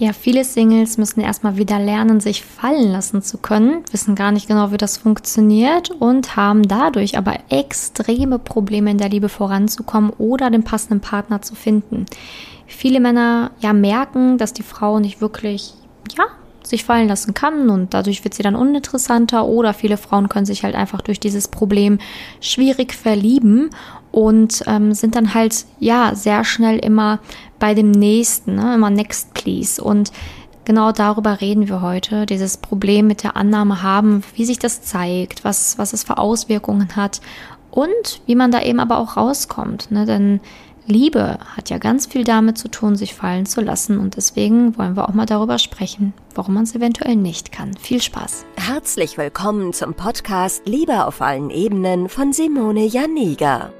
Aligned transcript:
Ja, 0.00 0.14
viele 0.14 0.44
Singles 0.44 0.96
müssen 0.96 1.20
erstmal 1.20 1.58
wieder 1.58 1.78
lernen, 1.78 2.20
sich 2.20 2.42
fallen 2.42 2.90
lassen 2.90 3.20
zu 3.20 3.36
können, 3.36 3.84
wissen 3.90 4.14
gar 4.14 4.32
nicht 4.32 4.48
genau, 4.48 4.72
wie 4.72 4.78
das 4.78 4.96
funktioniert 4.96 5.90
und 5.90 6.36
haben 6.36 6.66
dadurch 6.66 7.18
aber 7.18 7.34
extreme 7.50 8.38
Probleme 8.38 8.92
in 8.92 8.96
der 8.96 9.10
Liebe 9.10 9.28
voranzukommen 9.28 10.08
oder 10.16 10.48
den 10.48 10.64
passenden 10.64 11.02
Partner 11.02 11.42
zu 11.42 11.54
finden. 11.54 12.06
Viele 12.66 12.98
Männer 12.98 13.50
ja 13.60 13.74
merken, 13.74 14.38
dass 14.38 14.54
die 14.54 14.62
Frau 14.62 15.00
nicht 15.00 15.20
wirklich 15.20 15.74
ja, 16.16 16.24
sich 16.62 16.84
fallen 16.84 17.08
lassen 17.08 17.34
kann 17.34 17.68
und 17.68 17.92
dadurch 17.92 18.24
wird 18.24 18.32
sie 18.32 18.42
dann 18.42 18.56
uninteressanter 18.56 19.44
oder 19.44 19.74
viele 19.74 19.98
Frauen 19.98 20.30
können 20.30 20.46
sich 20.46 20.64
halt 20.64 20.76
einfach 20.76 21.02
durch 21.02 21.20
dieses 21.20 21.48
Problem 21.48 21.98
schwierig 22.40 22.94
verlieben 22.94 23.68
und 24.12 24.62
ähm, 24.66 24.92
sind 24.94 25.14
dann 25.14 25.34
halt 25.34 25.66
ja 25.78 26.14
sehr 26.14 26.44
schnell 26.44 26.78
immer 26.78 27.20
bei 27.58 27.74
dem 27.74 27.90
nächsten, 27.90 28.56
ne? 28.56 28.74
immer 28.74 28.90
next 28.90 29.34
please 29.34 29.82
und 29.82 30.12
genau 30.64 30.92
darüber 30.92 31.40
reden 31.40 31.68
wir 31.68 31.82
heute, 31.82 32.26
dieses 32.26 32.56
Problem 32.56 33.06
mit 33.06 33.22
der 33.22 33.36
Annahme 33.36 33.82
haben, 33.82 34.22
wie 34.34 34.44
sich 34.44 34.58
das 34.58 34.82
zeigt, 34.82 35.44
was 35.44 35.78
was 35.78 35.92
es 35.92 36.04
für 36.04 36.18
Auswirkungen 36.18 36.96
hat 36.96 37.20
und 37.70 38.22
wie 38.26 38.34
man 38.34 38.50
da 38.50 38.62
eben 38.62 38.80
aber 38.80 38.98
auch 38.98 39.16
rauskommt, 39.16 39.90
ne? 39.90 40.06
denn 40.06 40.40
Liebe 40.90 41.38
hat 41.56 41.70
ja 41.70 41.78
ganz 41.78 42.06
viel 42.06 42.24
damit 42.24 42.58
zu 42.58 42.68
tun, 42.68 42.96
sich 42.96 43.14
fallen 43.14 43.46
zu 43.46 43.60
lassen 43.60 43.98
und 43.98 44.16
deswegen 44.16 44.76
wollen 44.76 44.96
wir 44.96 45.08
auch 45.08 45.14
mal 45.14 45.26
darüber 45.26 45.58
sprechen, 45.58 46.12
warum 46.34 46.54
man 46.54 46.64
es 46.64 46.74
eventuell 46.74 47.16
nicht 47.16 47.52
kann. 47.52 47.76
Viel 47.76 48.02
Spaß. 48.02 48.44
Herzlich 48.56 49.16
willkommen 49.16 49.72
zum 49.72 49.94
Podcast 49.94 50.62
Liebe 50.66 51.06
auf 51.06 51.22
allen 51.22 51.50
Ebenen 51.50 52.08
von 52.08 52.32
Simone 52.32 52.86
Janiga. 52.86 53.72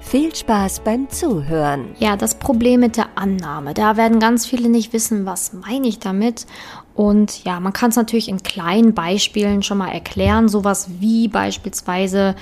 Viel 0.00 0.34
Spaß 0.34 0.80
beim 0.80 1.08
Zuhören. 1.08 1.94
Ja, 1.98 2.16
das 2.16 2.34
Problem 2.34 2.80
mit 2.80 2.96
der 2.96 3.10
Annahme. 3.14 3.74
Da 3.74 3.96
werden 3.96 4.18
ganz 4.18 4.44
viele 4.44 4.68
nicht 4.68 4.92
wissen, 4.92 5.24
was 5.24 5.52
meine 5.52 5.86
ich 5.86 6.00
damit. 6.00 6.46
Und 6.94 7.44
ja, 7.44 7.60
man 7.60 7.72
kann 7.72 7.90
es 7.90 7.96
natürlich 7.96 8.28
in 8.28 8.42
kleinen 8.42 8.92
Beispielen 8.92 9.62
schon 9.62 9.78
mal 9.78 9.90
erklären. 9.92 10.48
Sowas 10.48 10.88
wie 10.98 11.28
beispielsweise, 11.28 12.34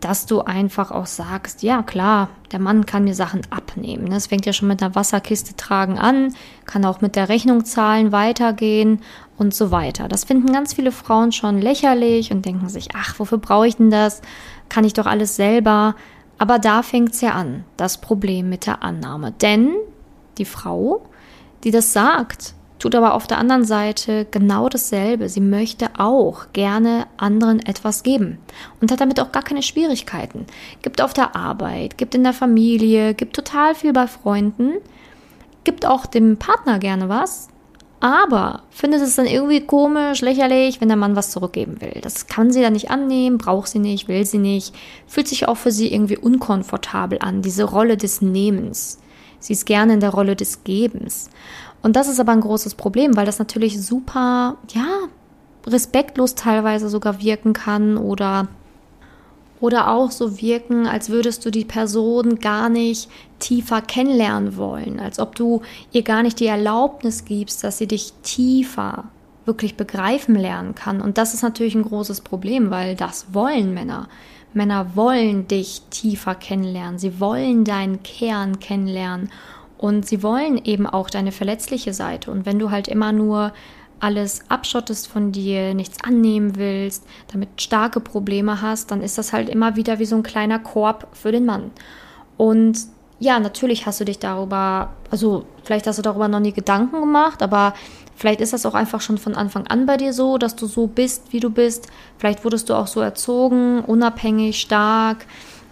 dass 0.00 0.26
du 0.26 0.42
einfach 0.42 0.92
auch 0.92 1.06
sagst, 1.06 1.62
ja 1.62 1.82
klar, 1.82 2.28
der 2.52 2.60
Mann 2.60 2.86
kann 2.86 3.04
mir 3.04 3.14
Sachen 3.14 3.40
abnehmen. 3.50 4.10
Das 4.10 4.28
fängt 4.28 4.46
ja 4.46 4.52
schon 4.52 4.68
mit 4.68 4.80
der 4.80 4.94
Wasserkiste 4.94 5.56
tragen 5.56 5.98
an, 5.98 6.34
kann 6.64 6.84
auch 6.84 7.00
mit 7.00 7.16
der 7.16 7.28
Rechnung 7.28 7.64
zahlen 7.64 8.12
weitergehen 8.12 9.00
und 9.36 9.54
so 9.54 9.70
weiter. 9.70 10.06
Das 10.06 10.24
finden 10.24 10.52
ganz 10.52 10.74
viele 10.74 10.92
Frauen 10.92 11.32
schon 11.32 11.60
lächerlich 11.60 12.30
und 12.30 12.44
denken 12.44 12.68
sich, 12.68 12.90
ach, 12.94 13.18
wofür 13.18 13.38
brauche 13.38 13.66
ich 13.66 13.76
denn 13.76 13.90
das? 13.90 14.22
Kann 14.68 14.84
ich 14.84 14.92
doch 14.92 15.06
alles 15.06 15.34
selber. 15.34 15.96
Aber 16.38 16.58
da 16.58 16.82
fängt 16.82 17.12
es 17.14 17.20
ja 17.20 17.32
an, 17.32 17.64
das 17.76 17.98
Problem 17.98 18.48
mit 18.48 18.66
der 18.66 18.82
Annahme. 18.82 19.32
Denn 19.32 19.74
die 20.38 20.44
Frau, 20.44 21.02
die 21.64 21.70
das 21.70 21.92
sagt, 21.92 22.54
tut 22.78 22.94
aber 22.94 23.14
auf 23.14 23.26
der 23.26 23.38
anderen 23.38 23.64
Seite 23.64 24.26
genau 24.30 24.68
dasselbe. 24.68 25.28
Sie 25.28 25.40
möchte 25.40 25.88
auch 25.98 26.52
gerne 26.52 27.06
anderen 27.16 27.64
etwas 27.64 28.02
geben 28.02 28.38
und 28.80 28.92
hat 28.92 29.00
damit 29.00 29.18
auch 29.18 29.32
gar 29.32 29.42
keine 29.42 29.62
Schwierigkeiten. 29.62 30.46
Gibt 30.82 31.00
auf 31.00 31.14
der 31.14 31.34
Arbeit, 31.34 31.96
gibt 31.96 32.14
in 32.14 32.22
der 32.22 32.34
Familie, 32.34 33.14
gibt 33.14 33.34
total 33.34 33.74
viel 33.74 33.92
bei 33.92 34.06
Freunden, 34.06 34.74
gibt 35.64 35.86
auch 35.86 36.06
dem 36.06 36.36
Partner 36.36 36.78
gerne 36.78 37.08
was, 37.08 37.48
aber 38.00 38.62
findet 38.70 39.00
es 39.00 39.16
dann 39.16 39.26
irgendwie 39.26 39.60
komisch, 39.60 40.20
lächerlich, 40.20 40.80
wenn 40.80 40.88
der 40.88 40.96
Mann 40.96 41.16
was 41.16 41.30
zurückgeben 41.30 41.80
will. 41.80 41.98
Das 42.02 42.26
kann 42.26 42.50
sie 42.50 42.60
dann 42.60 42.74
nicht 42.74 42.90
annehmen, 42.90 43.38
braucht 43.38 43.68
sie 43.68 43.78
nicht, 43.78 44.08
will 44.08 44.24
sie 44.26 44.38
nicht, 44.38 44.74
fühlt 45.06 45.28
sich 45.28 45.48
auch 45.48 45.56
für 45.56 45.70
sie 45.70 45.92
irgendwie 45.92 46.18
unkomfortabel 46.18 47.18
an, 47.20 47.42
diese 47.42 47.64
Rolle 47.64 47.96
des 47.96 48.20
Nehmens. 48.20 48.98
Sie 49.38 49.54
ist 49.54 49.66
gerne 49.66 49.94
in 49.94 50.00
der 50.00 50.10
Rolle 50.10 50.36
des 50.36 50.64
Gebens. 50.64 51.30
Und 51.82 51.96
das 51.96 52.08
ist 52.08 52.20
aber 52.20 52.32
ein 52.32 52.40
großes 52.40 52.74
Problem, 52.74 53.16
weil 53.16 53.26
das 53.26 53.38
natürlich 53.38 53.80
super, 53.80 54.56
ja, 54.72 54.86
respektlos 55.66 56.34
teilweise 56.34 56.88
sogar 56.88 57.20
wirken 57.20 57.52
kann 57.52 57.96
oder 57.96 58.48
oder 59.60 59.90
auch 59.90 60.10
so 60.10 60.40
wirken, 60.40 60.86
als 60.86 61.08
würdest 61.08 61.44
du 61.44 61.50
die 61.50 61.64
Person 61.64 62.38
gar 62.38 62.68
nicht 62.68 63.08
tiefer 63.38 63.80
kennenlernen 63.80 64.56
wollen, 64.56 65.00
als 65.00 65.18
ob 65.18 65.34
du 65.34 65.62
ihr 65.92 66.02
gar 66.02 66.22
nicht 66.22 66.40
die 66.40 66.46
Erlaubnis 66.46 67.24
gibst, 67.24 67.64
dass 67.64 67.78
sie 67.78 67.86
dich 67.86 68.12
tiefer 68.22 69.04
wirklich 69.44 69.76
begreifen 69.76 70.34
lernen 70.34 70.74
kann. 70.74 71.00
Und 71.00 71.18
das 71.18 71.32
ist 71.32 71.42
natürlich 71.42 71.74
ein 71.74 71.84
großes 71.84 72.20
Problem, 72.20 72.70
weil 72.70 72.96
das 72.96 73.32
wollen 73.32 73.72
Männer. 73.72 74.08
Männer 74.52 74.96
wollen 74.96 75.46
dich 75.48 75.82
tiefer 75.90 76.34
kennenlernen, 76.34 76.98
sie 76.98 77.20
wollen 77.20 77.64
deinen 77.64 78.02
Kern 78.02 78.58
kennenlernen 78.58 79.30
und 79.78 80.06
sie 80.06 80.22
wollen 80.22 80.58
eben 80.64 80.86
auch 80.86 81.10
deine 81.10 81.32
verletzliche 81.32 81.92
Seite. 81.92 82.30
Und 82.30 82.46
wenn 82.46 82.58
du 82.58 82.70
halt 82.70 82.88
immer 82.88 83.12
nur 83.12 83.52
alles 84.00 84.42
abschottest 84.48 85.08
von 85.08 85.32
dir, 85.32 85.74
nichts 85.74 85.98
annehmen 86.04 86.56
willst, 86.56 87.04
damit 87.32 87.60
starke 87.60 88.00
Probleme 88.00 88.60
hast, 88.60 88.90
dann 88.90 89.02
ist 89.02 89.18
das 89.18 89.32
halt 89.32 89.48
immer 89.48 89.76
wieder 89.76 89.98
wie 89.98 90.04
so 90.04 90.16
ein 90.16 90.22
kleiner 90.22 90.58
Korb 90.58 91.08
für 91.12 91.32
den 91.32 91.46
Mann. 91.46 91.70
Und 92.36 92.78
ja, 93.18 93.40
natürlich 93.40 93.86
hast 93.86 94.00
du 94.00 94.04
dich 94.04 94.18
darüber, 94.18 94.90
also 95.10 95.46
vielleicht 95.64 95.86
hast 95.86 95.98
du 95.98 96.02
darüber 96.02 96.28
noch 96.28 96.40
nie 96.40 96.52
Gedanken 96.52 97.00
gemacht, 97.00 97.42
aber 97.42 97.72
vielleicht 98.14 98.40
ist 98.40 98.52
das 98.52 98.66
auch 98.66 98.74
einfach 98.74 99.00
schon 99.00 99.16
von 99.16 99.34
Anfang 99.34 99.66
an 99.66 99.86
bei 99.86 99.96
dir 99.96 100.12
so, 100.12 100.36
dass 100.36 100.56
du 100.56 100.66
so 100.66 100.86
bist, 100.86 101.32
wie 101.32 101.40
du 101.40 101.50
bist. 101.50 101.88
Vielleicht 102.18 102.44
wurdest 102.44 102.68
du 102.68 102.74
auch 102.74 102.86
so 102.86 103.00
erzogen, 103.00 103.80
unabhängig, 103.80 104.60
stark, 104.60 105.24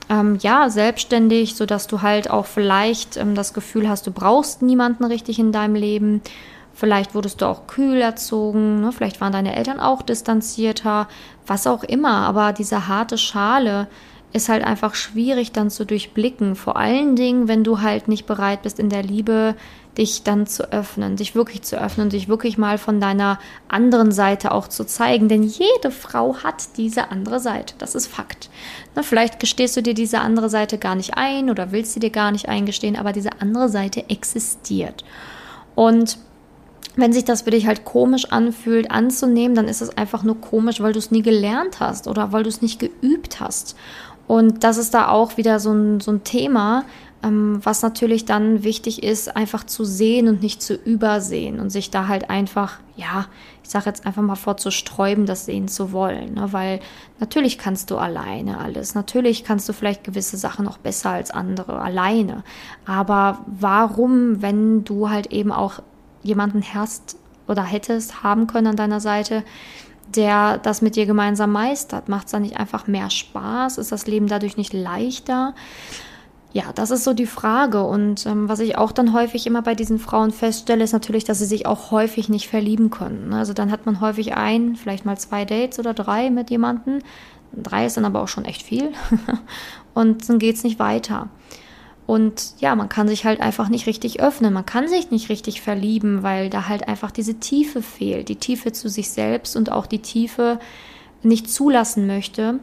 ähm, 0.09 0.39
ja, 0.41 0.71
selbstständig, 0.71 1.55
sodass 1.55 1.87
du 1.87 2.03
halt 2.03 2.31
auch 2.31 2.47
vielleicht 2.47 3.17
ähm, 3.17 3.35
das 3.35 3.53
Gefühl 3.55 3.89
hast, 3.89 4.07
du 4.07 4.11
brauchst 4.11 4.63
niemanden 4.63 5.05
richtig 5.05 5.39
in 5.39 5.53
deinem 5.53 5.75
Leben 5.75 6.23
Vielleicht 6.75 7.15
wurdest 7.15 7.41
du 7.41 7.47
auch 7.47 7.67
kühl 7.69 8.01
erzogen, 8.01 8.81
ne? 8.81 8.91
vielleicht 8.91 9.21
waren 9.21 9.33
deine 9.33 9.55
Eltern 9.55 9.79
auch 9.79 10.03
distanzierter, 10.03 11.09
was 11.47 11.67
auch 11.67 11.85
immer. 11.85 12.27
Aber 12.27 12.53
diese 12.53 12.89
harte 12.89 13.17
Schale 13.17 13.87
ist 14.33 14.49
halt 14.49 14.65
einfach 14.65 14.97
schwierig 14.97 15.53
dann 15.53 15.71
zu 15.71 15.87
durchblicken. 15.87 16.57
Vor 16.57 16.77
allen 16.77 17.15
Dingen, 17.15 17.47
wenn 17.47 17.63
du 17.63 17.81
halt 17.81 18.09
nicht 18.09 18.27
bereit 18.27 18.63
bist 18.63 18.81
in 18.81 18.89
der 18.89 19.05
Liebe, 19.05 19.55
dich 19.97 20.25
dann 20.25 20.49
zu 20.49 20.73
öffnen, 20.73 21.15
dich 21.15 21.37
wirklich 21.37 21.63
zu 21.63 21.81
öffnen, 21.81 22.11
dich 22.11 22.29
wirklich 22.29 22.59
mal 22.59 22.79
von 22.79 23.01
deiner 23.01 23.39
anderen 23.69 24.11
Seite 24.11 24.51
auch 24.51 24.67
zu 24.67 24.85
zeigen. 24.85 25.29
Denn 25.29 25.45
jede 25.45 25.93
Frau 25.93 26.39
hat 26.43 26.77
diese 26.77 27.13
andere 27.13 27.39
Seite. 27.39 27.77
Das 27.79 27.95
ist 27.95 28.09
Fakt. 28.09 28.51
Na, 28.97 29.05
vielleicht 29.05 29.39
gestehst 29.39 29.77
du 29.77 29.83
dir 29.83 29.95
diese 29.95 30.19
andere 30.19 30.51
Seite 30.51 30.79
gar 30.79 30.97
nicht 30.97 31.17
ein 31.17 31.49
oder 31.49 31.71
willst 31.71 31.93
sie 31.93 32.01
dir 32.01 32.11
gar 32.11 32.33
nicht 32.33 32.49
eingestehen, 32.49 32.97
aber 32.97 33.13
diese 33.13 33.41
andere 33.41 33.69
Seite 33.69 34.11
existiert. 34.11 35.05
Und 35.77 36.19
wenn 36.97 37.13
sich 37.13 37.25
das 37.25 37.43
für 37.43 37.51
dich 37.51 37.67
halt 37.67 37.85
komisch 37.85 38.27
anfühlt, 38.31 38.91
anzunehmen, 38.91 39.55
dann 39.55 39.69
ist 39.69 39.83
es 39.83 39.97
einfach 39.97 40.23
nur 40.23 40.41
komisch, 40.41 40.81
weil 40.81 40.93
du 40.93 40.99
es 40.99 41.11
nie 41.11 41.23
gelernt 41.23 41.81
hast 41.81 42.07
oder 42.07 42.33
weil 42.33 42.43
du 42.43 42.49
es 42.49 42.63
nicht 42.63 42.79
geübt 42.79 43.41
hast. 43.41 43.77
Und 44.27 44.65
das 44.65 44.79
ist 44.79 44.95
da 44.95 45.09
auch 45.09 45.37
wieder 45.37 45.61
so 45.61 45.73
ein, 45.73 46.01
so 46.01 46.13
ein 46.13 46.25
Thema, 46.25 46.85
ähm, 47.23 47.61
was 47.63 47.83
natürlich 47.83 48.25
dann 48.25 48.63
wichtig 48.63 49.03
ist, 49.03 49.35
einfach 49.37 49.65
zu 49.65 49.85
sehen 49.85 50.29
und 50.29 50.43
nicht 50.43 50.63
zu 50.63 50.75
übersehen 50.75 51.61
und 51.61 51.71
sich 51.71 51.91
da 51.91 52.07
halt 52.09 52.31
einfach, 52.31 52.79
ja, 52.97 53.27
ich 53.63 53.71
sage 53.71 53.87
jetzt 53.87 54.07
einfach 54.07 54.23
mal 54.23 54.35
vor, 54.35 54.57
zu 54.57 54.71
sträuben, 54.71 55.27
das 55.27 55.47
sehen 55.47 55.69
zu 55.69 55.93
wollen. 55.93 56.35
Ne? 56.35 56.53
Weil 56.53 56.81
natürlich 57.19 57.59
kannst 57.59 57.91
du 57.91 57.97
alleine 57.97 58.59
alles. 58.59 58.95
Natürlich 58.95 59.43
kannst 59.43 59.69
du 59.69 59.73
vielleicht 59.73 60.05
gewisse 60.05 60.37
Sachen 60.37 60.65
noch 60.65 60.79
besser 60.79 61.11
als 61.11 61.31
andere, 61.31 61.81
alleine. 61.81 62.45
Aber 62.85 63.39
warum, 63.47 64.43
wenn 64.43 64.85
du 64.85 65.09
halt 65.09 65.29
eben 65.33 65.51
auch 65.51 65.81
jemanden 66.25 66.63
hast 66.75 67.17
oder 67.47 67.63
hättest 67.63 68.23
haben 68.23 68.47
können 68.47 68.69
an 68.69 68.77
deiner 68.77 69.01
Seite, 69.01 69.45
der 70.15 70.59
das 70.59 70.83
mit 70.83 70.97
dir 70.97 71.07
gemeinsam 71.07 71.53
meistert? 71.53 72.09
Macht 72.09 72.27
es 72.27 72.33
dann 72.33 72.43
nicht 72.43 72.57
einfach 72.57 72.87
mehr 72.87 73.11
Spaß? 73.11 73.79
Ist 73.79 73.93
das 73.93 74.07
Leben 74.07 74.27
dadurch 74.27 74.57
nicht 74.57 74.73
leichter? 74.73 75.55
Ja, 76.53 76.73
das 76.73 76.93
ist 76.93 77.03
so 77.03 77.15
die 77.15 77.27
Frage. 77.27 77.83
Und 77.83 78.27
ähm, 78.27 78.49
was 78.49 78.61
ich 78.61 78.79
auch 78.79 78.93
dann 78.93 79.13
häufig 79.13 79.47
immer 79.47 79.63
bei 79.63 79.75
diesen 79.75 79.99
Frauen 79.99 80.31
feststelle, 80.31 80.85
ist 80.85 80.93
natürlich, 80.93 81.25
dass 81.25 81.41
sie 81.41 81.47
sich 81.47 81.67
auch 81.67 81.91
häufig 81.91 82.29
nicht 82.29 82.49
verlieben 82.49 82.91
können. 82.91 83.33
Also 83.33 83.53
dann 83.53 83.73
hat 83.73 83.87
man 83.87 84.01
häufig 84.01 84.37
ein, 84.37 84.77
vielleicht 84.77 85.05
mal 85.05 85.19
zwei 85.19 85.45
Dates 85.45 85.81
oder 85.81 85.95
drei 85.95 86.31
mit 86.31 86.51
jemandem. 86.51 87.01
Drei 87.53 87.87
ist 87.87 87.97
dann 87.97 88.05
aber 88.05 88.23
auch 88.23 88.29
schon 88.29 88.45
echt 88.45 88.63
viel. 88.63 88.93
Und 89.95 90.29
dann 90.29 90.39
geht 90.39 90.55
es 90.55 90.63
nicht 90.63 90.79
weiter. 90.79 91.29
Und 92.07 92.55
ja, 92.59 92.75
man 92.75 92.91
kann 92.91 93.09
sich 93.09 93.25
halt 93.25 93.41
einfach 93.41 93.69
nicht 93.71 93.87
richtig 93.87 94.21
öffnen, 94.21 94.53
man 94.53 94.67
kann 94.67 94.89
sich 94.89 95.11
nicht 95.11 95.31
richtig 95.31 95.63
verlieben, 95.63 96.23
weil 96.23 96.51
da 96.51 96.69
halt 96.69 96.87
einfach 96.87 97.11
diese 97.11 97.41
Tiefe 97.41 97.81
fehlt, 97.81 98.29
die 98.29 98.37
Tiefe 98.37 98.73
zu 98.73 98.89
sich 98.91 99.09
selbst 99.11 99.57
und 99.57 99.73
auch 99.73 99.87
die 99.87 100.01
Tiefe 100.01 100.59
nicht 101.23 101.51
zulassen 101.51 102.07
möchte, 102.07 102.61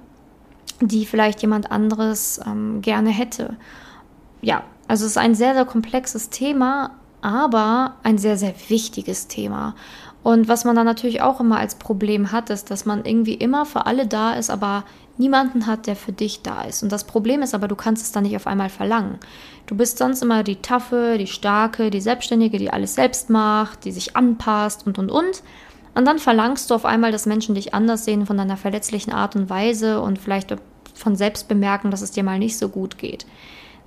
die 0.79 1.07
vielleicht 1.07 1.41
jemand 1.41 1.71
anderes 1.71 2.39
ähm, 2.45 2.81
gerne 2.81 3.09
hätte. 3.09 3.57
Ja, 4.41 4.63
also 4.87 5.05
es 5.05 5.11
ist 5.11 5.17
ein 5.17 5.33
sehr, 5.33 5.55
sehr 5.55 5.65
komplexes 5.65 6.29
Thema, 6.29 6.91
aber 7.21 7.95
ein 8.03 8.17
sehr, 8.19 8.37
sehr 8.37 8.53
wichtiges 8.67 9.27
Thema. 9.27 9.75
Und 10.23 10.47
was 10.47 10.65
man 10.65 10.75
dann 10.75 10.85
natürlich 10.85 11.21
auch 11.21 11.39
immer 11.39 11.57
als 11.57 11.75
Problem 11.75 12.31
hat, 12.31 12.49
ist, 12.49 12.69
dass 12.69 12.85
man 12.85 13.05
irgendwie 13.05 13.33
immer 13.33 13.65
für 13.65 13.85
alle 13.87 14.05
da 14.05 14.33
ist, 14.33 14.51
aber 14.51 14.83
niemanden 15.17 15.67
hat, 15.67 15.87
der 15.87 15.95
für 15.95 16.11
dich 16.11 16.41
da 16.41 16.63
ist. 16.63 16.83
Und 16.83 16.91
das 16.91 17.05
Problem 17.05 17.41
ist 17.41 17.55
aber, 17.55 17.67
du 17.67 17.75
kannst 17.75 18.03
es 18.03 18.11
dann 18.11 18.23
nicht 18.23 18.35
auf 18.35 18.47
einmal 18.47 18.69
verlangen. 18.69 19.19
Du 19.65 19.75
bist 19.75 19.97
sonst 19.97 20.21
immer 20.21 20.43
die 20.43 20.57
Taffe, 20.57 21.17
die 21.19 21.27
Starke, 21.27 21.89
die 21.89 22.01
Selbstständige, 22.01 22.57
die 22.57 22.71
alles 22.71 22.95
selbst 22.95 23.29
macht, 23.29 23.85
die 23.85 23.91
sich 23.91 24.15
anpasst 24.15 24.85
und, 24.85 24.99
und, 24.99 25.09
und. 25.09 25.43
Und 25.93 26.05
dann 26.05 26.19
verlangst 26.19 26.69
du 26.69 26.75
auf 26.75 26.85
einmal, 26.85 27.11
dass 27.11 27.25
Menschen 27.25 27.55
dich 27.55 27.73
anders 27.73 28.05
sehen 28.05 28.25
von 28.25 28.37
deiner 28.37 28.57
verletzlichen 28.57 29.11
Art 29.11 29.35
und 29.35 29.49
Weise 29.49 30.01
und 30.01 30.19
vielleicht 30.19 30.55
von 30.93 31.15
selbst 31.15 31.47
bemerken, 31.47 31.91
dass 31.91 32.01
es 32.01 32.11
dir 32.11 32.23
mal 32.23 32.39
nicht 32.39 32.57
so 32.57 32.69
gut 32.69 32.97
geht. 32.97 33.25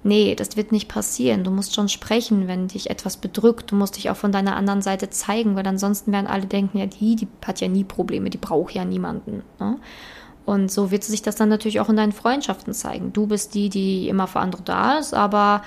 Nee, 0.06 0.34
das 0.34 0.58
wird 0.58 0.70
nicht 0.70 0.88
passieren. 0.88 1.44
Du 1.44 1.50
musst 1.50 1.74
schon 1.74 1.88
sprechen, 1.88 2.46
wenn 2.46 2.68
dich 2.68 2.90
etwas 2.90 3.16
bedrückt. 3.16 3.70
Du 3.70 3.74
musst 3.74 3.96
dich 3.96 4.10
auch 4.10 4.16
von 4.16 4.32
deiner 4.32 4.54
anderen 4.54 4.82
Seite 4.82 5.08
zeigen, 5.08 5.56
weil 5.56 5.66
ansonsten 5.66 6.12
werden 6.12 6.26
alle 6.26 6.44
denken, 6.44 6.76
ja, 6.76 6.84
die, 6.84 7.16
die 7.16 7.26
hat 7.44 7.62
ja 7.62 7.68
nie 7.68 7.84
Probleme, 7.84 8.28
die 8.28 8.36
braucht 8.36 8.74
ja 8.74 8.84
niemanden. 8.84 9.42
Ne? 9.58 9.78
Und 10.44 10.70
so 10.70 10.90
wird 10.90 11.04
sich 11.04 11.22
das 11.22 11.36
dann 11.36 11.48
natürlich 11.48 11.80
auch 11.80 11.88
in 11.88 11.96
deinen 11.96 12.12
Freundschaften 12.12 12.74
zeigen. 12.74 13.14
Du 13.14 13.26
bist 13.26 13.54
die, 13.54 13.70
die 13.70 14.10
immer 14.10 14.26
für 14.26 14.40
andere 14.40 14.62
da 14.62 14.98
ist, 14.98 15.14
aber 15.14 15.62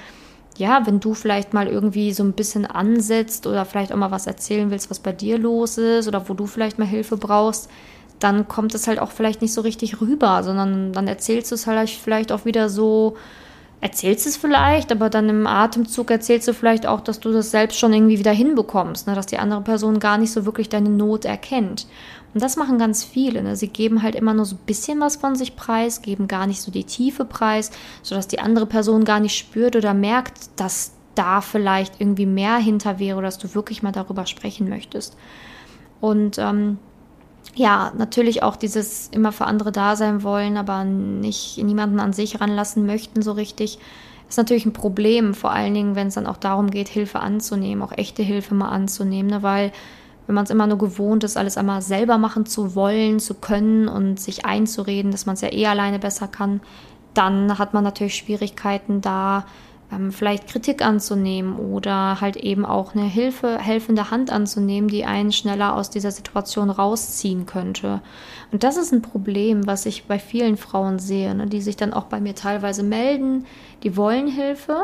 ja, 0.57 0.85
wenn 0.85 0.99
du 0.99 1.15
vielleicht 1.15 1.55
mal 1.55 1.67
irgendwie 1.67 2.13
so 2.13 2.21
ein 2.21 2.33
bisschen 2.33 2.67
ansetzt 2.67 3.47
oder 3.47 3.65
vielleicht 3.65 3.91
auch 3.91 3.97
mal 3.97 4.11
was 4.11 4.27
erzählen 4.27 4.69
willst, 4.69 4.91
was 4.91 4.99
bei 4.99 5.13
dir 5.13 5.39
los 5.39 5.79
ist 5.79 6.07
oder 6.07 6.29
wo 6.29 6.35
du 6.35 6.45
vielleicht 6.45 6.77
mal 6.77 6.85
Hilfe 6.85 7.17
brauchst, 7.17 7.71
dann 8.19 8.47
kommt 8.47 8.75
es 8.75 8.87
halt 8.87 8.99
auch 8.99 9.11
vielleicht 9.11 9.41
nicht 9.41 9.53
so 9.53 9.61
richtig 9.61 9.99
rüber, 9.99 10.43
sondern 10.43 10.93
dann 10.93 11.07
erzählst 11.07 11.49
du 11.49 11.55
es 11.55 11.65
halt 11.65 11.89
vielleicht 11.89 12.31
auch 12.31 12.45
wieder 12.45 12.69
so, 12.69 13.15
erzählst 13.79 14.25
es 14.25 14.37
vielleicht, 14.37 14.91
aber 14.91 15.09
dann 15.09 15.29
im 15.29 15.45
Atemzug 15.45 16.09
erzählst 16.09 16.47
du 16.47 16.53
vielleicht 16.53 16.87
auch, 16.87 17.01
dass 17.01 17.19
du 17.19 17.31
das 17.31 17.51
selbst 17.51 17.77
schon 17.77 17.93
irgendwie 17.93 18.19
wieder 18.19 18.31
hinbekommst, 18.31 19.07
ne? 19.07 19.13
dass 19.13 19.27
die 19.27 19.37
andere 19.37 19.61
Person 19.61 19.99
gar 19.99 20.17
nicht 20.17 20.31
so 20.31 20.45
wirklich 20.45 20.69
deine 20.69 20.89
Not 20.89 21.25
erkennt. 21.25 21.87
Und 22.33 22.43
das 22.43 22.55
machen 22.55 22.77
ganz 22.77 23.03
viele. 23.03 23.43
Ne? 23.43 23.55
Sie 23.55 23.67
geben 23.67 24.03
halt 24.03 24.15
immer 24.15 24.33
nur 24.33 24.45
so 24.45 24.55
ein 24.55 24.65
bisschen 24.65 24.99
was 24.99 25.15
von 25.15 25.35
sich 25.35 25.55
preis, 25.55 26.01
geben 26.01 26.27
gar 26.27 26.47
nicht 26.47 26.61
so 26.61 26.71
die 26.71 26.83
Tiefe 26.83 27.25
preis, 27.25 27.71
sodass 28.01 28.27
die 28.27 28.39
andere 28.39 28.65
Person 28.65 29.05
gar 29.05 29.19
nicht 29.19 29.37
spürt 29.37 29.75
oder 29.75 29.93
merkt, 29.93 30.49
dass 30.55 30.93
da 31.15 31.41
vielleicht 31.41 31.99
irgendwie 31.99 32.25
mehr 32.25 32.57
hinter 32.57 32.99
wäre 32.99 33.17
oder 33.17 33.27
dass 33.27 33.37
du 33.37 33.55
wirklich 33.55 33.81
mal 33.83 33.91
darüber 33.91 34.25
sprechen 34.25 34.69
möchtest. 34.69 35.17
Und 35.99 36.37
ähm, 36.37 36.77
ja, 37.57 37.91
natürlich 37.97 38.43
auch 38.43 38.55
dieses 38.55 39.07
immer 39.07 39.31
für 39.31 39.45
andere 39.45 39.71
da 39.71 39.95
sein 39.95 40.21
wollen, 40.21 40.57
aber 40.57 40.83
nicht 40.83 41.57
niemanden 41.57 41.99
an 41.99 42.13
sich 42.13 42.39
ranlassen 42.39 42.85
möchten 42.85 43.23
so 43.23 43.31
richtig, 43.31 43.79
ist 44.29 44.37
natürlich 44.37 44.65
ein 44.65 44.73
Problem, 44.73 45.33
vor 45.33 45.51
allen 45.51 45.73
Dingen, 45.73 45.95
wenn 45.95 46.07
es 46.07 46.13
dann 46.13 46.27
auch 46.27 46.37
darum 46.37 46.69
geht, 46.69 46.87
Hilfe 46.87 47.19
anzunehmen, 47.19 47.81
auch 47.81 47.97
echte 47.97 48.21
Hilfe 48.21 48.53
mal 48.53 48.69
anzunehmen, 48.69 49.31
ne? 49.31 49.41
weil 49.41 49.71
wenn 50.27 50.35
man 50.35 50.43
es 50.43 50.51
immer 50.51 50.67
nur 50.67 50.77
gewohnt 50.77 51.23
ist, 51.23 51.37
alles 51.37 51.57
einmal 51.57 51.81
selber 51.81 52.17
machen 52.17 52.45
zu 52.45 52.75
wollen, 52.75 53.19
zu 53.19 53.33
können 53.33 53.87
und 53.87 54.19
sich 54.19 54.45
einzureden, 54.45 55.11
dass 55.11 55.25
man 55.25 55.33
es 55.33 55.41
ja 55.41 55.51
eh 55.51 55.65
alleine 55.65 55.99
besser 55.99 56.27
kann, 56.27 56.61
dann 57.13 57.57
hat 57.57 57.73
man 57.73 57.83
natürlich 57.83 58.15
Schwierigkeiten 58.15 59.01
da 59.01 59.45
ähm, 59.91 60.11
vielleicht 60.11 60.47
Kritik 60.47 60.85
anzunehmen 60.85 61.57
oder 61.57 62.19
halt 62.19 62.35
eben 62.35 62.65
auch 62.65 62.93
eine 62.93 63.05
Hilfe, 63.05 63.57
helfende 63.57 64.11
Hand 64.11 64.31
anzunehmen, 64.31 64.89
die 64.89 65.05
einen 65.05 65.31
schneller 65.31 65.75
aus 65.75 65.89
dieser 65.89 66.11
Situation 66.11 66.69
rausziehen 66.69 67.45
könnte. 67.45 68.01
Und 68.51 68.63
das 68.63 68.77
ist 68.77 68.91
ein 68.91 69.01
Problem, 69.01 69.67
was 69.67 69.85
ich 69.85 70.05
bei 70.05 70.19
vielen 70.19 70.57
Frauen 70.57 70.99
sehe, 70.99 71.33
ne, 71.35 71.47
die 71.47 71.61
sich 71.61 71.77
dann 71.77 71.93
auch 71.93 72.05
bei 72.05 72.19
mir 72.19 72.35
teilweise 72.35 72.83
melden, 72.83 73.45
die 73.83 73.95
wollen 73.95 74.27
Hilfe, 74.27 74.77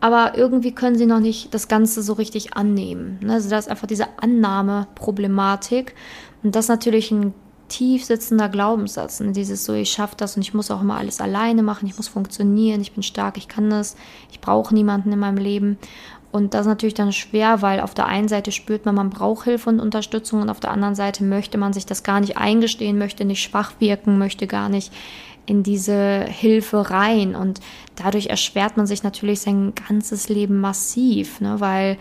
aber 0.00 0.36
irgendwie 0.36 0.72
können 0.72 0.98
sie 0.98 1.06
noch 1.06 1.20
nicht 1.20 1.54
das 1.54 1.68
Ganze 1.68 2.02
so 2.02 2.14
richtig 2.14 2.54
annehmen. 2.54 3.20
Ne? 3.22 3.34
Also 3.34 3.48
da 3.48 3.58
ist 3.58 3.68
einfach 3.68 3.86
diese 3.86 4.06
Annahmeproblematik. 4.18 5.94
Und 6.42 6.56
das 6.56 6.64
ist 6.64 6.70
natürlich 6.70 7.12
ein 7.12 7.34
tief 7.72 8.04
sitzender 8.04 8.48
Glaubenssatz. 8.48 9.20
Ne? 9.20 9.32
Dieses 9.32 9.64
so, 9.64 9.72
ich 9.72 9.90
schaffe 9.90 10.14
das 10.16 10.36
und 10.36 10.42
ich 10.42 10.52
muss 10.52 10.70
auch 10.70 10.82
immer 10.82 10.98
alles 10.98 11.20
alleine 11.20 11.62
machen, 11.62 11.86
ich 11.88 11.96
muss 11.96 12.08
funktionieren, 12.08 12.80
ich 12.80 12.92
bin 12.92 13.02
stark, 13.02 13.38
ich 13.38 13.48
kann 13.48 13.70
das, 13.70 13.96
ich 14.30 14.40
brauche 14.40 14.74
niemanden 14.74 15.12
in 15.12 15.18
meinem 15.18 15.38
Leben. 15.38 15.78
Und 16.30 16.54
das 16.54 16.62
ist 16.62 16.66
natürlich 16.66 16.94
dann 16.94 17.12
schwer, 17.12 17.60
weil 17.60 17.80
auf 17.80 17.94
der 17.94 18.06
einen 18.06 18.28
Seite 18.28 18.52
spürt 18.52 18.86
man, 18.86 18.94
man 18.94 19.10
braucht 19.10 19.44
Hilfe 19.44 19.68
und 19.68 19.80
Unterstützung 19.80 20.42
und 20.42 20.50
auf 20.50 20.60
der 20.60 20.70
anderen 20.70 20.94
Seite 20.94 21.24
möchte 21.24 21.58
man 21.58 21.72
sich 21.72 21.84
das 21.84 22.02
gar 22.02 22.20
nicht 22.20 22.36
eingestehen, 22.36 22.98
möchte 22.98 23.24
nicht 23.24 23.42
schwach 23.42 23.72
wirken, 23.80 24.18
möchte 24.18 24.46
gar 24.46 24.68
nicht 24.68 24.92
in 25.44 25.62
diese 25.62 26.24
Hilfe 26.24 26.90
rein. 26.90 27.34
Und 27.34 27.60
dadurch 27.96 28.26
erschwert 28.28 28.76
man 28.76 28.86
sich 28.86 29.02
natürlich 29.02 29.40
sein 29.40 29.74
ganzes 29.74 30.28
Leben 30.28 30.60
massiv, 30.60 31.40
ne? 31.40 31.56
weil 31.58 31.98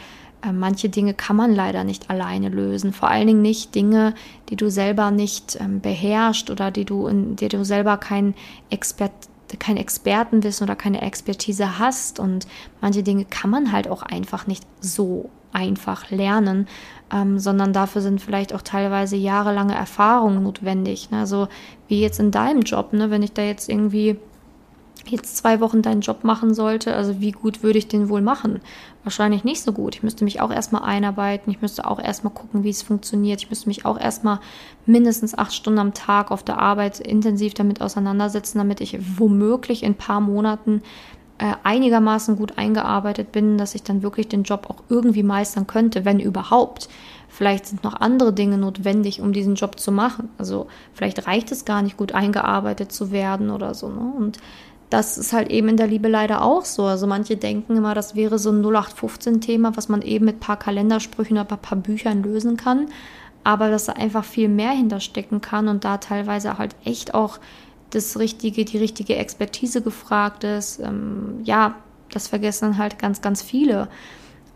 manche 0.53 0.89
Dinge 0.89 1.13
kann 1.13 1.35
man 1.35 1.53
leider 1.53 1.83
nicht 1.83 2.09
alleine 2.09 2.49
lösen. 2.49 2.93
Vor 2.93 3.09
allen 3.09 3.27
Dingen 3.27 3.41
nicht 3.41 3.75
Dinge, 3.75 4.13
die 4.49 4.55
du 4.55 4.69
selber 4.69 5.11
nicht 5.11 5.57
ähm, 5.59 5.81
beherrschst 5.81 6.49
oder 6.49 6.71
die 6.71 6.85
du, 6.85 7.07
in 7.07 7.35
die 7.35 7.47
du 7.47 7.63
selber 7.63 7.97
kein 7.97 8.33
Expert 8.69 9.11
kein 9.59 9.75
Expertenwissen 9.75 10.63
oder 10.63 10.77
keine 10.77 11.01
Expertise 11.01 11.77
hast 11.77 12.19
und 12.19 12.47
manche 12.79 13.03
Dinge 13.03 13.25
kann 13.25 13.49
man 13.49 13.73
halt 13.73 13.89
auch 13.89 14.01
einfach 14.01 14.47
nicht 14.47 14.63
so 14.79 15.29
einfach 15.53 16.09
lernen, 16.09 16.67
ähm, 17.13 17.39
sondern 17.39 17.73
dafür 17.73 18.01
sind 18.01 18.21
vielleicht 18.21 18.53
auch 18.53 18.61
teilweise 18.61 19.17
jahrelange 19.17 19.75
Erfahrungen 19.75 20.43
notwendig. 20.43 21.11
Ne? 21.11 21.19
Also 21.19 21.47
wie 21.87 22.01
jetzt 22.01 22.19
in 22.19 22.31
deinem 22.31 22.61
Job, 22.61 22.93
ne? 22.93 23.11
wenn 23.11 23.23
ich 23.23 23.33
da 23.33 23.41
jetzt 23.41 23.69
irgendwie 23.69 24.17
jetzt 25.07 25.37
zwei 25.37 25.59
Wochen 25.59 25.81
deinen 25.81 26.01
Job 26.01 26.23
machen 26.23 26.53
sollte, 26.53 26.95
also 26.95 27.19
wie 27.19 27.31
gut 27.31 27.63
würde 27.63 27.79
ich 27.79 27.87
den 27.87 28.09
wohl 28.09 28.21
machen? 28.21 28.61
Wahrscheinlich 29.03 29.43
nicht 29.43 29.61
so 29.61 29.73
gut. 29.73 29.95
Ich 29.95 30.03
müsste 30.03 30.23
mich 30.23 30.41
auch 30.41 30.51
erstmal 30.51 30.83
einarbeiten, 30.83 31.51
ich 31.51 31.61
müsste 31.61 31.85
auch 31.85 31.99
erstmal 31.99 32.33
gucken, 32.33 32.63
wie 32.63 32.69
es 32.69 32.83
funktioniert. 32.83 33.41
Ich 33.41 33.49
müsste 33.49 33.67
mich 33.67 33.85
auch 33.85 33.99
erstmal 33.99 34.39
mindestens 34.85 35.37
acht 35.37 35.53
Stunden 35.53 35.79
am 35.79 35.93
Tag 35.93 36.31
auf 36.31 36.43
der 36.43 36.59
Arbeit 36.59 36.99
intensiv 36.99 37.53
damit 37.53 37.81
auseinandersetzen, 37.81 38.59
damit 38.59 38.81
ich 38.81 38.99
womöglich 39.17 39.83
in 39.83 39.93
ein 39.93 39.97
paar 39.97 40.21
Monaten 40.21 40.81
äh, 41.41 41.55
einigermaßen 41.63 42.35
gut 42.35 42.59
eingearbeitet 42.59 43.31
bin, 43.31 43.57
dass 43.57 43.73
ich 43.73 43.81
dann 43.81 44.03
wirklich 44.03 44.27
den 44.27 44.43
Job 44.43 44.67
auch 44.69 44.83
irgendwie 44.89 45.23
meistern 45.23 45.65
könnte, 45.65 46.05
wenn 46.05 46.19
überhaupt. 46.19 46.87
Vielleicht 47.27 47.65
sind 47.65 47.83
noch 47.83 47.95
andere 47.95 48.33
Dinge 48.33 48.57
notwendig, 48.57 49.21
um 49.21 49.33
diesen 49.33 49.55
Job 49.55 49.79
zu 49.79 49.91
machen. 49.91 50.29
Also 50.37 50.67
vielleicht 50.93 51.25
reicht 51.25 51.51
es 51.51 51.65
gar 51.65 51.81
nicht 51.81 51.97
gut 51.97 52.11
eingearbeitet 52.11 52.91
zu 52.91 53.09
werden 53.09 53.49
oder 53.49 53.73
so. 53.73 53.89
Ne? 53.89 54.13
Und 54.15 54.37
das 54.91 55.17
ist 55.17 55.31
halt 55.31 55.49
eben 55.49 55.69
in 55.69 55.77
der 55.77 55.87
Liebe 55.87 56.09
leider 56.09 56.43
auch 56.43 56.65
so. 56.65 56.83
Also 56.83 57.07
manche 57.07 57.37
denken 57.37 57.77
immer, 57.77 57.95
das 57.95 58.13
wäre 58.13 58.37
so 58.37 58.51
ein 58.51 58.61
0815-Thema, 58.61 59.77
was 59.77 59.87
man 59.87 60.01
eben 60.01 60.25
mit 60.25 60.35
ein 60.35 60.39
paar 60.41 60.59
Kalendersprüchen 60.59 61.37
oder 61.37 61.49
ein 61.49 61.61
paar 61.61 61.77
Büchern 61.77 62.21
lösen 62.21 62.57
kann. 62.57 62.87
Aber 63.45 63.71
dass 63.71 63.85
da 63.85 63.93
einfach 63.93 64.25
viel 64.25 64.49
mehr 64.49 64.71
hinterstecken 64.71 65.39
kann 65.39 65.69
und 65.69 65.85
da 65.85 65.97
teilweise 65.97 66.57
halt 66.57 66.75
echt 66.83 67.13
auch 67.13 67.39
das 67.91 68.19
richtige, 68.19 68.65
die 68.65 68.77
richtige 68.77 69.15
Expertise 69.15 69.81
gefragt 69.81 70.43
ist. 70.43 70.81
Ähm, 70.81 71.39
ja, 71.45 71.75
das 72.11 72.27
vergessen 72.27 72.77
halt 72.77 72.99
ganz, 72.99 73.21
ganz 73.21 73.41
viele. 73.41 73.87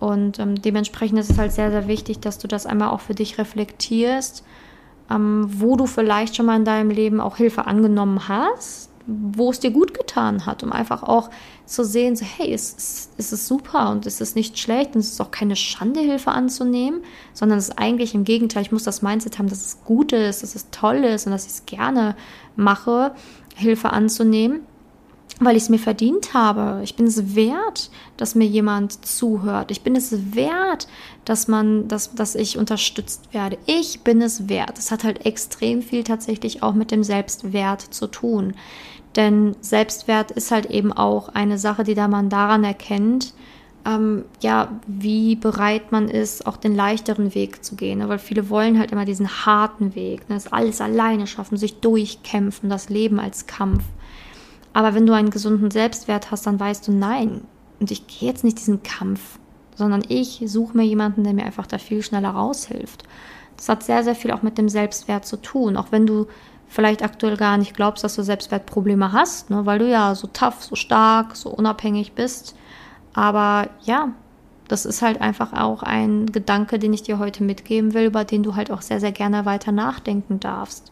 Und 0.02 0.40
ähm, 0.40 0.62
dementsprechend 0.62 1.18
ist 1.18 1.32
es 1.32 1.38
halt 1.38 1.54
sehr, 1.54 1.72
sehr 1.72 1.88
wichtig, 1.88 2.20
dass 2.20 2.40
du 2.40 2.50
das 2.50 2.66
einmal 2.66 2.90
auch 2.90 3.00
für 3.00 3.16
dich 3.16 3.38
reflektierst, 3.38 4.44
ähm, 5.10 5.48
wo 5.50 5.78
du 5.78 5.86
vielleicht 5.86 6.36
schon 6.36 6.46
mal 6.46 6.58
in 6.58 6.66
deinem 6.66 6.90
Leben 6.90 7.22
auch 7.22 7.38
Hilfe 7.38 7.68
angenommen 7.68 8.28
hast 8.28 8.90
wo 9.08 9.52
es 9.52 9.60
dir 9.60 9.72
gut 9.72 9.94
getan 9.94 10.46
hat, 10.46 10.64
um 10.64 10.72
einfach 10.72 11.04
auch 11.04 11.30
zu 11.66 11.84
sehen, 11.84 12.16
so, 12.16 12.26
hey, 12.26 12.54
es, 12.54 12.76
es, 12.78 13.10
es 13.18 13.34
ist 13.34 13.48
super 13.48 13.92
und 13.92 14.06
es 14.06 14.22
ist 14.22 14.36
nicht 14.36 14.58
schlecht 14.58 14.96
und 14.96 15.02
es 15.02 15.12
ist 15.12 15.22
auch 15.22 15.32
keine 15.32 15.56
Schande, 15.56 16.00
Hilfe 16.00 16.32
anzunehmen, 16.32 17.02
sondern 17.34 17.60
es 17.60 17.70
ist 17.70 17.78
eigentlich 17.80 18.16
im 18.16 18.24
Gegenteil, 18.24 18.64
ich 18.64 18.72
muss 18.72 18.84
das 18.84 19.02
Mindset 19.02 19.38
haben, 19.38 19.50
dass 19.50 19.66
es 19.66 19.84
gut 19.84 20.12
ist, 20.12 20.44
dass 20.44 20.56
es 20.56 20.70
toll 20.72 20.98
ist 21.04 21.26
und 21.26 21.32
dass 21.32 21.46
ich 21.46 21.54
es 21.54 21.66
gerne 21.66 22.16
mache, 22.56 23.14
Hilfe 23.56 23.92
anzunehmen, 23.92 24.62
weil 25.40 25.58
ich 25.58 25.64
es 25.64 25.70
mir 25.70 25.80
verdient 25.80 26.34
habe. 26.34 26.82
Ich 26.84 26.96
bin 26.96 27.08
es 27.08 27.36
wert, 27.36 27.90
dass 28.18 28.36
mir 28.36 28.46
jemand 28.46 29.06
zuhört. 29.06 29.72
Ich 29.72 29.82
bin 29.82 29.96
es 29.96 30.36
wert, 30.36 30.88
dass 31.26 31.48
man, 31.48 31.88
dass, 31.88 32.16
dass 32.16 32.36
ich 32.36 32.58
unterstützt 32.58 33.34
werde. 33.34 33.58
Ich 33.66 34.02
bin 34.02 34.22
es 34.22 34.48
wert. 34.48 34.78
Es 34.78 34.92
hat 34.92 35.04
halt 35.04 35.26
extrem 35.26 35.82
viel 35.82 36.04
tatsächlich 36.04 36.64
auch 36.64 36.74
mit 36.74 36.92
dem 36.92 37.04
Selbstwert 37.04 37.82
zu 37.82 38.08
tun. 38.08 38.54
Denn 39.16 39.56
Selbstwert 39.62 40.32
ist 40.32 40.52
halt 40.52 40.68
eben 40.68 40.92
auch 40.92 41.30
eine 41.30 41.58
Sache, 41.58 41.84
die 41.84 41.96
da 41.96 42.08
man 42.08 42.30
daran 42.30 42.64
erkennt, 42.64 43.34
ähm, 43.86 44.26
ja, 44.42 44.80
wie 44.88 45.36
bereit 45.36 45.92
man 45.92 46.10
ist, 46.10 46.48
auch 46.48 46.58
den 46.58 46.76
leichteren 46.76 47.36
Weg 47.36 47.64
zu 47.64 47.76
gehen. 47.76 48.00
Ne? 48.00 48.10
Weil 48.10 48.20
viele 48.20 48.50
wollen 48.50 48.80
halt 48.80 48.92
immer 48.92 49.06
diesen 49.06 49.46
harten 49.46 49.96
Weg, 49.96 50.28
ne? 50.28 50.36
das 50.36 50.52
alles 50.52 50.82
alleine 50.82 51.28
schaffen, 51.28 51.58
sich 51.58 51.80
durchkämpfen, 51.80 52.70
das 52.70 52.90
Leben 52.90 53.20
als 53.20 53.46
Kampf. 53.46 53.84
Aber 54.74 54.94
wenn 54.94 55.06
du 55.06 55.14
einen 55.14 55.30
gesunden 55.30 55.72
Selbstwert 55.72 56.32
hast, 56.32 56.48
dann 56.48 56.60
weißt 56.60 56.88
du, 56.88 56.92
nein, 56.92 57.42
und 57.80 57.92
ich 57.92 58.08
gehe 58.08 58.28
jetzt 58.28 58.44
nicht 58.44 58.58
diesen 58.58 58.84
Kampf, 58.84 59.40
sondern 59.76 60.04
ich 60.08 60.44
suche 60.46 60.76
mir 60.76 60.84
jemanden, 60.84 61.24
der 61.24 61.34
mir 61.34 61.46
einfach 61.46 61.68
da 61.68 61.78
viel 61.78 62.02
schneller 62.02 62.32
raushilft. 62.32 63.04
Das 63.56 63.70
hat 63.70 63.84
sehr, 63.84 64.04
sehr 64.04 64.16
viel 64.16 64.32
auch 64.32 64.42
mit 64.42 64.58
dem 64.58 64.68
Selbstwert 64.68 65.26
zu 65.26 65.38
tun. 65.38 65.78
Auch 65.78 65.92
wenn 65.92 66.06
du 66.06 66.28
vielleicht 66.68 67.04
aktuell 67.04 67.38
gar 67.38 67.58
nicht 67.58 67.76
glaubst, 67.76 68.04
dass 68.04 68.16
du 68.16 68.24
Selbstwertprobleme 68.24 69.12
hast, 69.12 69.50
ne, 69.50 69.66
weil 69.66 69.80
du 69.80 69.90
ja 69.90 70.16
so 70.16 70.28
tough, 70.28 70.64
so 70.64 70.76
stark, 70.76 71.36
so 71.36 71.50
unabhängig 71.50 72.14
bist. 72.14 72.56
Aber 73.14 73.70
ja, 73.84 74.10
das 74.68 74.86
ist 74.86 75.02
halt 75.02 75.22
einfach 75.22 75.54
auch 75.54 75.84
ein 75.84 76.26
Gedanke, 76.28 76.80
den 76.80 76.94
ich 76.94 77.04
dir 77.04 77.20
heute 77.20 77.44
mitgeben 77.44 77.94
will, 77.94 78.06
über 78.06 78.26
den 78.26 78.44
du 78.44 78.56
halt 78.56 78.72
auch 78.72 78.82
sehr, 78.82 79.00
sehr 79.00 79.12
gerne 79.12 79.46
weiter 79.46 79.72
nachdenken 79.72 80.40
darfst. 80.40 80.92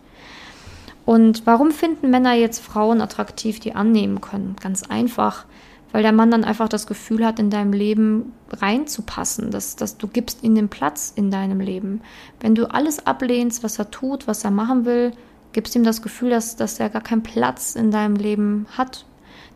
Und 1.06 1.46
warum 1.46 1.72
finden 1.72 2.10
Männer 2.10 2.34
jetzt 2.34 2.64
Frauen 2.64 3.02
attraktiv, 3.02 3.60
die 3.60 3.76
annehmen 3.76 4.22
können? 4.22 4.56
Ganz 4.62 4.84
einfach, 4.84 5.46
weil 5.92 6.02
der 6.02 6.14
Mann 6.14 6.32
dann 6.32 6.46
einfach 6.46 6.70
das 6.70 6.88
Gefühl 6.88 7.26
hat, 7.26 7.40
in 7.40 7.50
deinem 7.50 7.74
Leben 7.74 8.32
reinzupassen, 8.52 9.52
dass, 9.52 9.76
dass 9.76 9.98
du 9.98 10.08
gibst 10.08 10.44
ihm 10.44 10.56
den 10.56 10.70
Platz 10.70 11.12
in 11.14 11.30
deinem 11.30 11.60
Leben. 11.60 12.02
Wenn 12.40 12.56
du 12.56 12.72
alles 12.72 13.06
ablehnst, 13.06 13.64
was 13.64 13.80
er 13.80 13.92
tut, 13.92 14.28
was 14.28 14.46
er 14.46 14.52
machen 14.52 14.86
will, 14.86 15.12
gibst 15.54 15.76
ihm 15.76 15.84
das 15.84 16.02
Gefühl, 16.02 16.30
dass, 16.30 16.56
dass 16.56 16.80
er 16.80 16.90
gar 16.90 17.02
keinen 17.02 17.24
Platz 17.24 17.76
in 17.76 17.92
deinem 17.92 18.16
Leben 18.16 18.68
hat, 18.76 19.06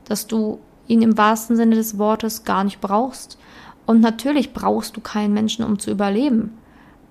dass 0.06 0.28
du 0.28 0.60
ihn 0.88 1.02
im 1.02 1.18
wahrsten 1.18 1.56
Sinne 1.56 1.76
des 1.76 1.98
Wortes 1.98 2.44
gar 2.44 2.64
nicht 2.64 2.80
brauchst. 2.80 3.38
Und 3.86 4.02
natürlich 4.02 4.54
brauchst 4.54 4.96
du 4.96 5.02
keinen 5.02 5.34
Menschen, 5.34 5.66
um 5.66 5.80
zu 5.80 5.92
überleben. 5.92 6.58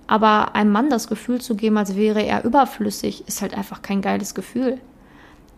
Aber 0.07 0.55
einem 0.55 0.71
Mann 0.71 0.89
das 0.89 1.07
Gefühl 1.07 1.41
zu 1.41 1.55
geben, 1.55 1.77
als 1.77 1.95
wäre 1.95 2.23
er 2.23 2.45
überflüssig, 2.45 3.27
ist 3.27 3.41
halt 3.41 3.55
einfach 3.55 3.81
kein 3.81 4.01
geiles 4.01 4.33
Gefühl. 4.33 4.79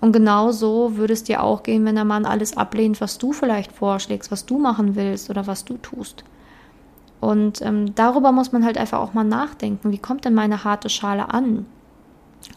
Und 0.01 0.13
genau 0.13 0.51
so 0.51 0.95
würde 0.95 1.13
es 1.13 1.23
dir 1.23 1.43
auch 1.43 1.61
gehen, 1.63 1.85
wenn 1.85 1.95
der 1.95 2.05
Mann 2.05 2.25
alles 2.25 2.57
ablehnt, 2.57 3.01
was 3.01 3.17
du 3.17 3.33
vielleicht 3.33 3.71
vorschlägst, 3.71 4.31
was 4.31 4.45
du 4.45 4.57
machen 4.57 4.95
willst 4.95 5.29
oder 5.29 5.45
was 5.45 5.65
du 5.65 5.77
tust. 5.77 6.23
Und 7.19 7.61
ähm, 7.61 7.93
darüber 7.95 8.31
muss 8.31 8.53
man 8.53 8.63
halt 8.63 8.77
einfach 8.77 8.99
auch 8.99 9.13
mal 9.13 9.25
nachdenken. 9.25 9.91
Wie 9.91 9.97
kommt 9.97 10.23
denn 10.23 10.33
meine 10.33 10.63
harte 10.63 10.89
Schale 10.89 11.33
an? 11.33 11.65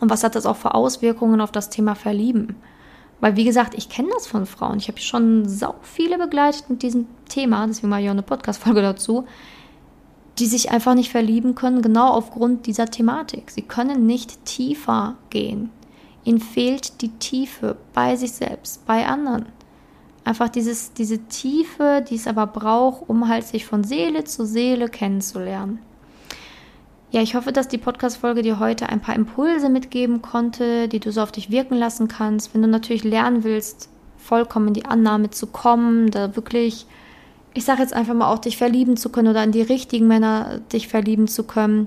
Und 0.00 0.10
was 0.10 0.24
hat 0.24 0.34
das 0.34 0.46
auch 0.46 0.56
für 0.56 0.74
Auswirkungen 0.74 1.40
auf 1.40 1.52
das 1.52 1.70
Thema 1.70 1.94
Verlieben? 1.94 2.56
Weil, 3.20 3.36
wie 3.36 3.44
gesagt, 3.44 3.74
ich 3.74 3.88
kenne 3.88 4.08
das 4.12 4.26
von 4.26 4.46
Frauen. 4.46 4.78
Ich 4.78 4.88
habe 4.88 4.98
schon 4.98 5.48
sau 5.48 5.76
viele 5.82 6.18
begleitet 6.18 6.68
mit 6.68 6.82
diesem 6.82 7.06
Thema, 7.28 7.66
deswegen 7.66 7.88
mal 7.88 8.00
hier 8.00 8.10
eine 8.10 8.22
Podcast-Folge 8.22 8.82
dazu, 8.82 9.26
die 10.38 10.46
sich 10.46 10.70
einfach 10.70 10.94
nicht 10.94 11.10
verlieben 11.10 11.54
können, 11.54 11.82
genau 11.82 12.08
aufgrund 12.08 12.66
dieser 12.66 12.86
Thematik. 12.86 13.50
Sie 13.50 13.62
können 13.62 14.06
nicht 14.06 14.44
tiefer 14.44 15.16
gehen. 15.30 15.70
Ihnen 16.24 16.40
fehlt 16.40 17.00
die 17.02 17.10
Tiefe 17.10 17.76
bei 17.92 18.16
sich 18.16 18.32
selbst, 18.32 18.84
bei 18.86 19.06
anderen. 19.06 19.46
Einfach 20.24 20.48
dieses, 20.48 20.92
diese 20.92 21.18
Tiefe, 21.18 22.04
die 22.08 22.14
es 22.14 22.26
aber 22.26 22.46
braucht, 22.46 23.08
um 23.08 23.28
halt 23.28 23.46
sich 23.46 23.66
von 23.66 23.84
Seele 23.84 24.24
zu 24.24 24.46
Seele 24.46 24.88
kennenzulernen. 24.88 25.80
Ja, 27.12 27.20
ich 27.20 27.34
hoffe, 27.34 27.52
dass 27.52 27.68
die 27.68 27.76
Podcast-Folge 27.76 28.40
dir 28.40 28.58
heute 28.58 28.88
ein 28.88 29.00
paar 29.00 29.14
Impulse 29.14 29.68
mitgeben 29.68 30.22
konnte, 30.22 30.88
die 30.88 30.98
du 30.98 31.12
so 31.12 31.20
auf 31.20 31.30
dich 31.30 31.50
wirken 31.50 31.74
lassen 31.74 32.08
kannst. 32.08 32.54
Wenn 32.54 32.62
du 32.62 32.68
natürlich 32.68 33.04
lernen 33.04 33.44
willst, 33.44 33.90
vollkommen 34.16 34.68
in 34.68 34.74
die 34.74 34.86
Annahme 34.86 35.28
zu 35.28 35.46
kommen, 35.46 36.10
da 36.10 36.34
wirklich, 36.36 36.86
ich 37.52 37.66
sage 37.66 37.82
jetzt 37.82 37.92
einfach 37.92 38.14
mal 38.14 38.32
auch, 38.32 38.38
dich 38.38 38.56
verlieben 38.56 38.96
zu 38.96 39.10
können 39.10 39.28
oder 39.28 39.44
in 39.44 39.52
die 39.52 39.60
richtigen 39.60 40.06
Männer 40.06 40.60
dich 40.72 40.88
verlieben 40.88 41.28
zu 41.28 41.44
können, 41.44 41.86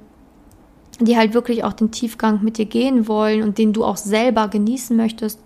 die 1.00 1.18
halt 1.18 1.34
wirklich 1.34 1.64
auch 1.64 1.74
den 1.74 1.90
Tiefgang 1.90 2.44
mit 2.44 2.60
dir 2.60 2.68
gehen 2.68 3.08
wollen 3.08 3.42
und 3.42 3.58
den 3.58 3.74
du 3.74 3.84
auch 3.84 3.98
selber 3.98 4.48
genießen 4.48 4.96
möchtest. 4.96 5.40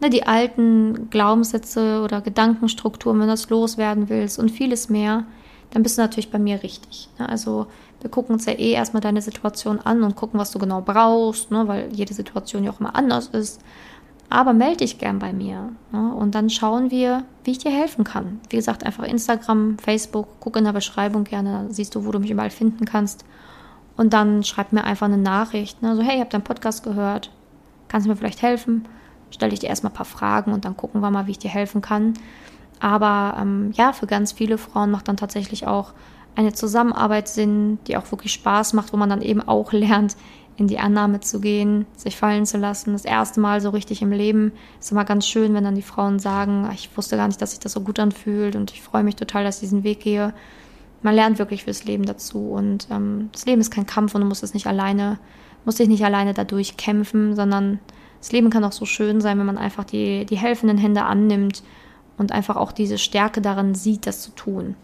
Ne, 0.00 0.10
die 0.10 0.26
alten 0.26 1.08
Glaubenssätze 1.10 2.02
oder 2.02 2.20
Gedankenstrukturen, 2.20 3.20
wenn 3.20 3.28
du 3.28 3.32
das 3.32 3.48
loswerden 3.48 4.08
willst 4.08 4.40
und 4.40 4.50
vieles 4.50 4.88
mehr, 4.88 5.24
dann 5.70 5.82
bist 5.82 5.98
du 5.98 6.02
natürlich 6.02 6.30
bei 6.30 6.38
mir 6.38 6.62
richtig. 6.62 7.08
Ne? 7.18 7.28
Also 7.28 7.66
wir 8.04 8.10
gucken 8.10 8.34
uns 8.34 8.44
ja 8.44 8.52
eh 8.52 8.72
erstmal 8.72 9.00
deine 9.00 9.22
Situation 9.22 9.80
an 9.80 10.02
und 10.02 10.14
gucken, 10.14 10.38
was 10.38 10.50
du 10.50 10.58
genau 10.58 10.82
brauchst, 10.82 11.50
ne, 11.50 11.66
weil 11.66 11.88
jede 11.90 12.12
Situation 12.12 12.62
ja 12.62 12.70
auch 12.70 12.78
immer 12.78 12.94
anders 12.94 13.28
ist. 13.28 13.62
Aber 14.28 14.52
melde 14.52 14.78
dich 14.78 14.98
gern 14.98 15.18
bei 15.18 15.32
mir 15.32 15.72
ne, 15.90 16.14
und 16.14 16.34
dann 16.34 16.50
schauen 16.50 16.90
wir, 16.90 17.24
wie 17.44 17.52
ich 17.52 17.58
dir 17.58 17.70
helfen 17.70 18.04
kann. 18.04 18.40
Wie 18.50 18.56
gesagt, 18.56 18.84
einfach 18.84 19.04
Instagram, 19.04 19.78
Facebook, 19.78 20.28
guck 20.40 20.56
in 20.56 20.64
der 20.64 20.72
Beschreibung 20.72 21.24
gerne, 21.24 21.66
siehst 21.70 21.94
du, 21.94 22.04
wo 22.04 22.12
du 22.12 22.18
mich 22.18 22.30
überall 22.30 22.50
finden 22.50 22.84
kannst. 22.84 23.24
Und 23.96 24.12
dann 24.12 24.44
schreib 24.44 24.72
mir 24.72 24.84
einfach 24.84 25.06
eine 25.06 25.16
Nachricht, 25.16 25.80
ne, 25.80 25.96
so 25.96 26.02
hey, 26.02 26.16
ich 26.16 26.20
habe 26.20 26.30
deinen 26.30 26.44
Podcast 26.44 26.82
gehört, 26.84 27.30
kannst 27.88 28.06
du 28.06 28.10
mir 28.10 28.16
vielleicht 28.16 28.42
helfen? 28.42 28.86
Stelle 29.30 29.54
ich 29.54 29.60
dir 29.60 29.68
erstmal 29.68 29.92
ein 29.92 29.96
paar 29.96 30.04
Fragen 30.04 30.52
und 30.52 30.66
dann 30.66 30.76
gucken 30.76 31.00
wir 31.00 31.10
mal, 31.10 31.26
wie 31.26 31.32
ich 31.32 31.38
dir 31.38 31.50
helfen 31.50 31.80
kann. 31.80 32.12
Aber 32.84 33.38
ähm, 33.40 33.72
ja, 33.72 33.94
für 33.94 34.06
ganz 34.06 34.32
viele 34.32 34.58
Frauen 34.58 34.90
macht 34.90 35.08
dann 35.08 35.16
tatsächlich 35.16 35.66
auch 35.66 35.94
eine 36.34 36.52
Zusammenarbeit 36.52 37.28
sind, 37.28 37.78
die 37.86 37.96
auch 37.96 38.10
wirklich 38.12 38.34
Spaß 38.34 38.74
macht, 38.74 38.92
wo 38.92 38.98
man 38.98 39.08
dann 39.08 39.22
eben 39.22 39.40
auch 39.40 39.72
lernt, 39.72 40.18
in 40.58 40.66
die 40.66 40.78
Annahme 40.78 41.20
zu 41.20 41.40
gehen, 41.40 41.86
sich 41.96 42.18
fallen 42.18 42.44
zu 42.44 42.58
lassen. 42.58 42.92
Das 42.92 43.06
erste 43.06 43.40
Mal 43.40 43.62
so 43.62 43.70
richtig 43.70 44.02
im 44.02 44.12
Leben 44.12 44.52
ist 44.78 44.92
immer 44.92 45.06
ganz 45.06 45.26
schön, 45.26 45.54
wenn 45.54 45.64
dann 45.64 45.76
die 45.76 45.80
Frauen 45.80 46.18
sagen, 46.18 46.68
ich 46.74 46.94
wusste 46.94 47.16
gar 47.16 47.26
nicht, 47.26 47.40
dass 47.40 47.52
sich 47.52 47.60
das 47.60 47.72
so 47.72 47.80
gut 47.80 47.98
anfühlt 47.98 48.54
und 48.54 48.70
ich 48.70 48.82
freue 48.82 49.02
mich 49.02 49.16
total, 49.16 49.44
dass 49.44 49.56
ich 49.56 49.60
diesen 49.60 49.82
Weg 49.82 50.00
gehe. 50.00 50.34
Man 51.00 51.14
lernt 51.14 51.38
wirklich 51.38 51.64
fürs 51.64 51.86
Leben 51.86 52.04
dazu 52.04 52.50
und 52.50 52.88
ähm, 52.90 53.30
das 53.32 53.46
Leben 53.46 53.62
ist 53.62 53.70
kein 53.70 53.86
Kampf 53.86 54.14
und 54.14 54.20
du 54.20 54.26
musst 54.26 54.42
es 54.42 54.52
nicht 54.52 54.66
alleine, 54.66 55.18
musst 55.64 55.78
dich 55.78 55.88
nicht 55.88 56.04
alleine 56.04 56.34
dadurch 56.34 56.76
kämpfen, 56.76 57.34
sondern 57.34 57.78
das 58.20 58.30
Leben 58.30 58.50
kann 58.50 58.64
auch 58.64 58.72
so 58.72 58.84
schön 58.84 59.22
sein, 59.22 59.38
wenn 59.38 59.46
man 59.46 59.56
einfach 59.56 59.84
die, 59.84 60.26
die 60.26 60.36
helfenden 60.36 60.76
Hände 60.76 61.04
annimmt 61.04 61.62
und 62.18 62.32
einfach 62.32 62.56
auch 62.56 62.72
diese 62.72 62.98
Stärke 62.98 63.40
darin 63.40 63.74
sieht, 63.74 64.06
das 64.06 64.22
zu 64.22 64.32
tun. 64.32 64.76